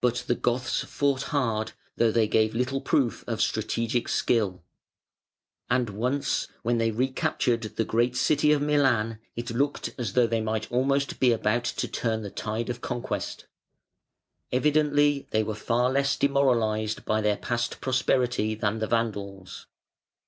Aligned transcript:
But 0.00 0.24
the 0.26 0.34
Goths 0.34 0.80
fought 0.82 1.22
hard, 1.30 1.74
though 1.96 2.10
they 2.10 2.26
gave 2.26 2.56
little 2.56 2.80
proof 2.80 3.22
of 3.28 3.40
strategic 3.40 4.08
skill; 4.08 4.64
and 5.70 5.90
once, 5.90 6.48
when 6.64 6.78
they 6.78 6.90
recaptured 6.90 7.62
the 7.62 7.84
great 7.84 8.16
city 8.16 8.50
of 8.50 8.60
Milan, 8.60 9.20
it 9.36 9.52
looked 9.52 9.94
as 9.96 10.14
though 10.14 10.26
they 10.26 10.40
might 10.40 10.68
almost 10.72 11.20
be 11.20 11.30
about 11.30 11.62
to 11.62 11.86
turn 11.86 12.22
the 12.22 12.30
tide 12.30 12.68
of 12.68 12.80
conquest. 12.80 13.46
Evidently 14.50 15.28
they 15.30 15.44
were 15.44 15.54
far 15.54 15.88
less 15.92 16.16
demoralised 16.16 17.04
by 17.04 17.20
their 17.20 17.36
past 17.36 17.80
prosperity 17.80 18.56
than 18.56 18.80
the 18.80 18.88
Vandals. 18.88 19.66